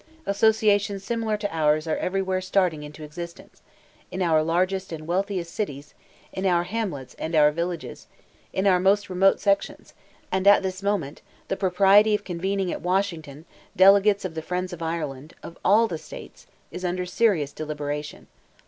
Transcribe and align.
Associations 0.25 1.03
similar 1.03 1.37
to 1.37 1.55
ours 1.55 1.85
are 1.87 1.95
everywhere 1.97 2.41
starting 2.41 2.81
into 2.81 3.03
existence—in 3.03 4.19
our 4.19 4.41
largest 4.41 4.91
and 4.91 5.05
wealthiest 5.05 5.53
cities—in 5.53 6.43
our 6.43 6.63
hamlets 6.63 7.13
and 7.19 7.35
our 7.35 7.51
villages—in 7.51 8.65
our 8.65 8.79
most 8.79 9.11
remote 9.11 9.39
sections; 9.39 9.93
and 10.31 10.47
at 10.47 10.63
this 10.63 10.81
moment, 10.81 11.21
the 11.49 11.55
propriety 11.55 12.15
of 12.15 12.23
convening, 12.23 12.71
at 12.71 12.81
Washington, 12.81 13.45
delegates 13.75 14.25
of 14.25 14.33
the 14.33 14.41
friends 14.41 14.73
of 14.73 14.81
Ireland, 14.81 15.35
of 15.43 15.55
all 15.63 15.87
the 15.87 15.99
states, 15.99 16.47
is 16.71 16.83
under 16.83 17.05
serious 17.05 17.53
deliberation. 17.53 18.25